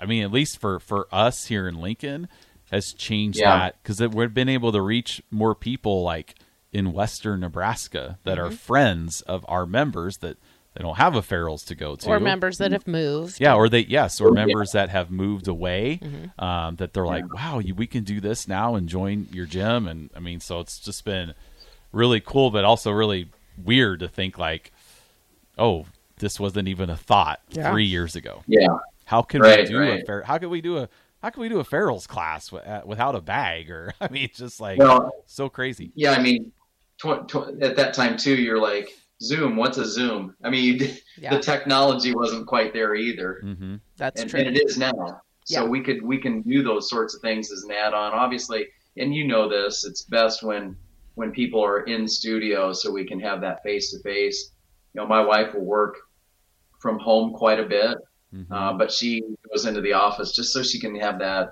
i 0.00 0.06
mean 0.06 0.22
at 0.24 0.32
least 0.32 0.58
for 0.58 0.78
for 0.80 1.06
us 1.12 1.46
here 1.46 1.66
in 1.68 1.80
lincoln 1.80 2.28
has 2.70 2.92
changed 2.92 3.38
Yeah. 3.38 3.56
that 3.58 3.82
because 3.82 4.00
we've 4.00 4.34
been 4.34 4.48
able 4.48 4.72
to 4.72 4.82
reach 4.82 5.22
more 5.30 5.54
people 5.54 6.02
like 6.02 6.34
in 6.72 6.92
western 6.92 7.40
nebraska 7.40 8.18
that 8.24 8.36
Mm-hmm. 8.36 8.46
are 8.46 8.50
friends 8.50 9.20
of 9.22 9.44
our 9.48 9.64
members 9.64 10.18
that 10.18 10.36
they 10.78 10.82
don't 10.84 10.96
have 10.96 11.14
a 11.16 11.22
Farrell's 11.22 11.64
to 11.64 11.74
go 11.74 11.96
to 11.96 12.08
or 12.08 12.20
members 12.20 12.58
that 12.58 12.70
have 12.72 12.86
moved. 12.86 13.38
yeah, 13.40 13.54
or 13.54 13.68
they 13.68 13.80
yes, 13.80 14.20
or 14.20 14.28
Yeah. 14.28 14.46
members 14.46 14.72
that 14.72 14.88
have 14.90 15.10
moved 15.10 15.48
away, 15.48 15.98
Mm-hmm. 16.02 16.42
um, 16.44 16.76
that 16.76 16.94
they're 16.94 17.04
like, 17.04 17.30
wow, 17.34 17.58
you, 17.58 17.74
we 17.74 17.86
can 17.88 18.04
do 18.04 18.20
this 18.20 18.46
now 18.48 18.76
and 18.76 18.88
join 18.88 19.26
your 19.32 19.44
gym, 19.46 19.86
and 19.88 20.08
I 20.14 20.20
mean, 20.20 20.38
so 20.40 20.60
it's 20.60 20.78
just 20.78 21.04
been 21.04 21.34
really 21.92 22.20
cool, 22.20 22.50
but 22.50 22.64
also 22.64 22.90
really 22.92 23.28
weird 23.62 24.00
to 24.00 24.08
think 24.08 24.38
like, 24.38 24.72
oh, 25.58 25.86
this 26.18 26.38
wasn't 26.38 26.68
even 26.68 26.90
a 26.90 26.96
thought 26.96 27.40
Yeah. 27.50 27.70
three 27.70 27.84
years 27.86 28.14
ago. 28.16 28.42
Yeah. 28.46 28.68
How 29.04 29.22
can 29.22 29.42
we 29.42 29.48
Right, 29.48 29.66
do 29.66 29.76
a 29.78 29.80
right. 29.80 30.06
fair? 30.06 30.22
How 30.22 30.38
can 30.38 30.50
we 30.50 30.60
do 30.60 30.78
a 30.78 30.88
how 31.20 31.30
can 31.30 31.40
we 31.42 31.48
do 31.48 31.58
a 31.58 31.64
Farrell's 31.64 32.06
class 32.06 32.50
wi- 32.50 32.64
uh, 32.64 32.82
without 32.86 33.16
a 33.16 33.20
bag? 33.20 33.68
Or 33.72 33.92
I 34.00 34.06
mean, 34.08 34.28
just 34.32 34.60
like 34.60 34.78
Well, 34.78 35.10
so 35.26 35.48
crazy. 35.48 35.90
yeah, 35.96 36.12
I 36.12 36.22
mean, 36.22 36.52
tw- 36.98 37.26
tw- 37.26 37.60
at 37.60 37.74
that 37.74 37.94
time 37.94 38.16
too, 38.16 38.36
you're 38.36 38.60
like, 38.60 38.90
Zoom, 39.22 39.56
what's 39.56 39.78
a 39.78 39.84
Zoom? 39.84 40.34
I 40.44 40.50
mean, 40.50 40.80
Yeah. 41.18 41.34
the 41.36 41.40
technology 41.42 42.14
wasn't 42.14 42.46
quite 42.46 42.72
there 42.72 42.94
either. 42.94 43.40
hmm 43.42 43.76
That's 43.96 44.20
and, 44.20 44.30
true. 44.30 44.40
and 44.40 44.56
it 44.56 44.62
is 44.64 44.78
now. 44.78 45.20
So 45.44 45.62
Yeah. 45.62 45.68
we 45.68 45.80
could 45.82 46.02
we 46.02 46.18
can 46.18 46.42
do 46.42 46.62
those 46.62 46.88
sorts 46.88 47.14
of 47.14 47.20
things 47.22 47.50
as 47.50 47.64
an 47.64 47.72
add-on. 47.72 48.12
Obviously, 48.12 48.66
and 48.96 49.14
you 49.14 49.26
know 49.26 49.48
this, 49.48 49.84
it's 49.84 50.02
best 50.02 50.42
when 50.42 50.76
when 51.14 51.32
people 51.32 51.64
are 51.64 51.80
in 51.84 52.06
studio, 52.06 52.72
so 52.72 52.92
we 52.92 53.04
can 53.04 53.18
have 53.18 53.40
that 53.40 53.62
face 53.64 53.90
to 53.92 53.98
face. 54.02 54.52
You 54.94 55.00
know, 55.00 55.06
my 55.08 55.20
wife 55.20 55.52
will 55.54 55.64
work 55.64 55.96
from 56.80 56.98
home 57.00 57.32
quite 57.32 57.58
a 57.58 57.66
bit, 57.66 57.96
hmm 58.30 58.52
uh, 58.52 58.72
but 58.74 58.92
she 58.92 59.22
goes 59.50 59.66
into 59.66 59.80
the 59.80 59.94
office 59.94 60.30
just 60.32 60.52
so 60.52 60.62
she 60.62 60.78
can 60.78 60.94
have 60.94 61.18
that 61.18 61.48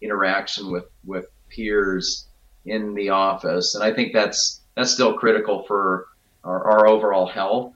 interaction 0.00 0.72
with 0.72 0.86
with 1.04 1.26
peers 1.50 2.28
in 2.64 2.94
the 2.94 3.10
office, 3.10 3.74
and 3.74 3.84
I 3.84 3.92
think 3.92 4.14
that's 4.14 4.62
that's 4.76 4.92
still 4.92 5.18
critical 5.18 5.64
for 5.66 6.06
our, 6.44 6.64
our 6.70 6.86
overall 6.86 7.26
health. 7.26 7.74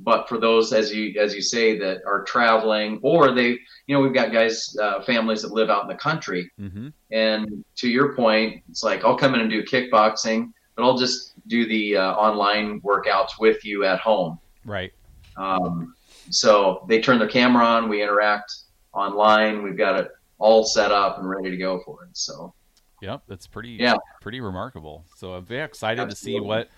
But 0.00 0.28
for 0.28 0.38
those, 0.38 0.72
as 0.72 0.92
you 0.94 1.20
as 1.20 1.34
you 1.34 1.42
say, 1.42 1.76
that 1.78 2.02
are 2.06 2.22
traveling 2.22 3.00
or 3.02 3.34
they, 3.34 3.58
you 3.86 3.94
know, 3.94 4.00
we've 4.00 4.14
got 4.14 4.32
guys, 4.32 4.76
uh, 4.80 5.02
families 5.02 5.42
that 5.42 5.52
live 5.52 5.70
out 5.70 5.82
in 5.82 5.88
the 5.88 5.96
country, 5.96 6.50
hmm 6.56 6.88
and 7.10 7.64
to 7.76 7.88
your 7.88 8.14
point, 8.14 8.62
it's 8.68 8.84
like 8.84 9.04
I'll 9.04 9.16
come 9.16 9.34
in 9.34 9.40
and 9.40 9.50
do 9.50 9.64
kickboxing, 9.64 10.52
but 10.76 10.84
I'll 10.84 10.96
just 10.96 11.32
do 11.48 11.66
the 11.66 11.96
uh, 11.96 12.12
online 12.12 12.80
workouts 12.82 13.40
with 13.40 13.64
you 13.64 13.84
at 13.84 13.98
home. 13.98 14.38
Right. 14.64 14.92
Um, 15.36 15.94
so 16.30 16.84
they 16.86 17.00
turn 17.00 17.18
their 17.18 17.28
camera 17.28 17.64
on, 17.64 17.88
we 17.88 18.02
interact 18.02 18.54
online, 18.92 19.62
we've 19.62 19.78
got 19.78 19.98
it 19.98 20.10
all 20.38 20.64
set 20.64 20.92
up 20.92 21.18
and 21.18 21.28
ready 21.28 21.50
to 21.50 21.56
go 21.56 21.80
for 21.84 22.04
it. 22.04 22.10
So 22.12 22.54
Yep. 23.00 23.22
That's 23.28 23.46
pretty. 23.46 23.70
Yeah. 23.70 23.96
Pretty 24.20 24.40
remarkable. 24.40 25.04
So 25.16 25.34
I'm 25.34 25.44
very 25.44 25.64
excited 25.64 26.10
to 26.10 26.16
see 26.16 26.40
what 26.40 26.68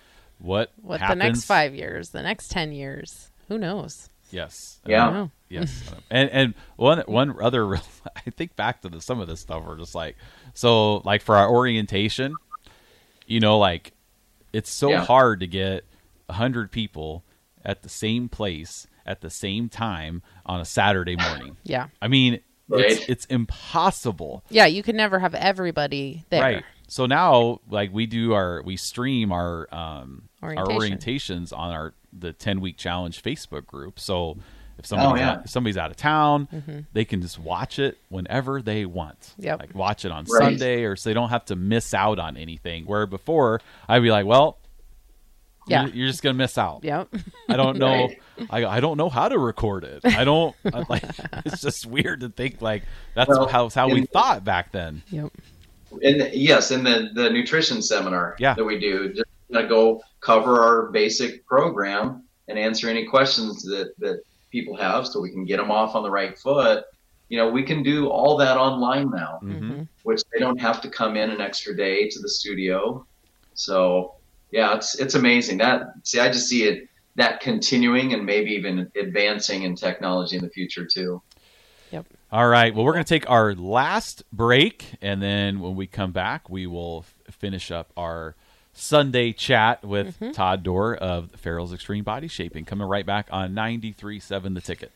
what 0.40 0.72
what 0.82 1.00
happens. 1.00 1.18
the 1.20 1.24
next 1.28 1.44
five 1.44 1.74
years, 1.74 2.10
the 2.10 2.22
next 2.22 2.50
ten 2.50 2.72
years, 2.72 3.30
who 3.48 3.58
knows? 3.58 4.08
Yes. 4.30 4.80
Yeah. 4.86 5.04
Don't 5.06 5.14
know. 5.14 5.30
Yes, 5.48 5.82
and 6.10 6.30
and 6.30 6.54
one 6.76 7.00
one 7.06 7.34
other, 7.42 7.66
real- 7.66 7.82
I 8.16 8.30
think 8.30 8.54
back 8.54 8.82
to 8.82 8.88
the, 8.88 9.00
some 9.00 9.18
of 9.20 9.26
this 9.26 9.40
stuff. 9.40 9.64
We're 9.66 9.76
just 9.78 9.94
like, 9.96 10.16
so 10.54 10.98
like 10.98 11.22
for 11.22 11.36
our 11.36 11.50
orientation, 11.50 12.34
you 13.26 13.40
know, 13.40 13.58
like 13.58 13.92
it's 14.52 14.70
so 14.70 14.90
Yeah. 14.90 15.04
hard 15.04 15.40
to 15.40 15.48
get 15.48 15.84
a 16.28 16.34
hundred 16.34 16.70
people 16.70 17.24
at 17.64 17.82
the 17.82 17.88
same 17.88 18.28
place 18.28 18.86
at 19.04 19.20
the 19.22 19.30
same 19.30 19.68
time 19.68 20.22
on 20.46 20.60
a 20.60 20.64
Saturday 20.64 21.16
morning. 21.16 21.56
Yeah, 21.64 21.88
I 22.00 22.06
mean, 22.06 22.38
it's 22.70 23.08
it's 23.08 23.24
impossible. 23.26 24.44
yeah. 24.50 24.66
You 24.66 24.82
can 24.84 24.94
never 24.96 25.18
have 25.18 25.34
everybody 25.34 26.24
there. 26.30 26.40
Right. 26.42 26.64
So 26.90 27.06
now, 27.06 27.60
like 27.70 27.92
we 27.92 28.06
do 28.06 28.32
our, 28.34 28.62
we 28.62 28.76
stream 28.76 29.30
our 29.32 29.72
um 29.72 30.28
our 30.42 30.54
orientations 30.54 31.56
on 31.56 31.70
our 31.70 31.94
the 32.12 32.32
ten 32.32 32.60
week 32.60 32.76
challenge 32.76 33.22
Facebook 33.22 33.64
group. 33.66 34.00
So 34.00 34.36
if 34.78 34.86
somebody's 34.86 35.12
Oh, 35.12 35.24
yeah. 35.24 35.30
out, 35.32 35.44
if 35.44 35.50
somebody's 35.50 35.76
out 35.76 35.90
of 35.90 35.96
town, 35.96 36.48
Mm-hmm. 36.52 36.78
they 36.92 37.04
can 37.04 37.20
just 37.22 37.38
watch 37.38 37.78
it 37.78 37.98
whenever 38.08 38.60
they 38.60 38.86
want. 38.86 39.34
Yep. 39.38 39.60
Like 39.60 39.74
watch 39.74 40.04
it 40.04 40.10
on 40.10 40.24
Right. 40.24 40.42
Sunday, 40.42 40.82
or 40.84 40.96
so 40.96 41.10
they 41.10 41.14
don't 41.14 41.28
have 41.28 41.44
to 41.46 41.56
miss 41.56 41.94
out 41.94 42.18
on 42.18 42.36
anything. 42.36 42.86
Where 42.86 43.06
before 43.06 43.60
I'd 43.88 44.02
be 44.02 44.10
like, 44.10 44.26
well. 44.26 44.58
Yeah. 45.68 45.84
You're, 45.84 45.94
you're 45.94 46.08
just 46.08 46.22
gonna 46.22 46.34
miss 46.34 46.58
out. 46.58 46.82
Yep. 46.82 47.14
I 47.48 47.56
don't 47.56 47.78
know. 47.78 48.08
Right. 48.40 48.64
I, 48.64 48.76
I 48.78 48.80
don't 48.80 48.96
know 48.96 49.10
how 49.10 49.28
to 49.28 49.38
record 49.38 49.84
it. 49.84 50.00
I 50.04 50.24
don't 50.24 50.56
I, 50.64 50.82
like. 50.88 51.04
It's 51.44 51.60
just 51.60 51.84
weird 51.84 52.20
to 52.20 52.30
think 52.30 52.62
like 52.62 52.84
that's 53.14 53.28
Well, 53.28 53.46
how 53.46 53.68
how 53.68 53.88
we 53.90 54.06
thought 54.06 54.44
back 54.44 54.72
then. 54.72 55.02
yep. 55.10 55.30
In 56.02 56.18
the, 56.18 56.36
yes, 56.36 56.70
in 56.70 56.84
the 56.84 57.10
the 57.14 57.30
nutrition 57.30 57.82
seminar 57.82 58.36
Yeah. 58.38 58.54
that 58.54 58.64
we 58.64 58.78
do, 58.78 59.12
just 59.12 59.26
gonna 59.52 59.68
go 59.68 60.00
cover 60.22 60.60
our 60.60 60.90
basic 60.90 61.46
program 61.46 62.28
and 62.48 62.58
answer 62.58 62.88
any 62.88 63.06
questions 63.06 63.62
that 63.64 63.92
that 63.98 64.20
people 64.52 64.76
have, 64.76 65.06
so 65.06 65.20
we 65.20 65.30
can 65.30 65.44
get 65.44 65.58
them 65.58 65.70
off 65.70 65.94
on 65.94 66.02
the 66.02 66.10
right 66.10 66.38
foot. 66.38 66.84
You 67.28 67.38
know, 67.38 67.48
we 67.50 67.62
can 67.62 67.82
do 67.82 68.08
all 68.08 68.36
that 68.38 68.56
online 68.56 69.10
now, 69.10 69.38
hmm 69.40 69.82
which 70.02 70.22
they 70.32 70.40
don't 70.40 70.58
have 70.60 70.80
to 70.80 70.88
come 70.88 71.14
in 71.16 71.30
an 71.30 71.40
extra 71.42 71.76
day 71.76 72.08
to 72.08 72.18
the 72.20 72.28
studio. 72.28 73.06
So 73.54 74.14
yeah, 74.52 74.74
it's 74.76 74.98
it's 74.98 75.14
amazing. 75.14 75.58
That 75.58 75.82
see, 76.04 76.20
I 76.20 76.28
just 76.30 76.48
see 76.48 76.64
it 76.64 76.84
that 77.16 77.40
continuing 77.40 78.14
and 78.14 78.24
maybe 78.24 78.52
even 78.52 78.90
advancing 78.96 79.64
in 79.64 79.74
technology 79.76 80.36
in 80.36 80.42
the 80.42 80.50
future 80.50 80.86
too. 80.86 81.22
All 82.32 82.46
right. 82.46 82.72
Well, 82.72 82.84
we're 82.84 82.92
going 82.92 83.04
to 83.04 83.08
take 83.08 83.28
our 83.28 83.54
last 83.54 84.22
break, 84.32 84.84
and 85.02 85.20
then 85.20 85.58
when 85.58 85.74
we 85.74 85.88
come 85.88 86.12
back, 86.12 86.48
we 86.48 86.64
will 86.64 87.04
f- 87.28 87.34
finish 87.34 87.72
up 87.72 87.92
our 87.96 88.36
Sunday 88.72 89.32
chat 89.32 89.84
with 89.84 90.18
mm-hmm. 90.20 90.30
Todd 90.30 90.62
Dorr 90.62 90.94
of 90.94 91.32
Farrell's 91.32 91.72
Extreme 91.72 92.04
Body 92.04 92.28
Shaping. 92.28 92.64
Coming 92.64 92.86
right 92.86 93.04
back 93.04 93.26
on 93.32 93.52
93.7 93.52 94.54
The 94.54 94.60
Ticket. 94.60 94.92